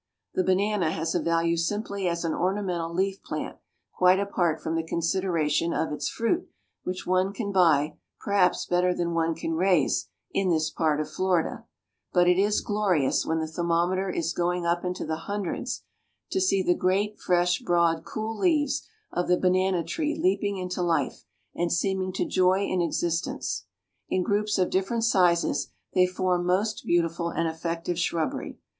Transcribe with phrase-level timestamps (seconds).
[0.33, 3.57] The banana has a value simply as an ornamental leaf plant,
[3.93, 6.49] quite apart from the consideration of its fruit,
[6.83, 11.65] which one can buy, perhaps, better than one can raise, in this part of Florida;
[12.11, 15.83] but it is glorious, when the thermometer is going up into the hundreds,
[16.31, 18.81] to see the great, fresh, broad, cool leaves
[19.11, 23.67] of the banana tree leaping into life, and seeming to joy in existence.
[24.09, 28.57] In groups of different sizes, they form most beautiful and effective shrubbery.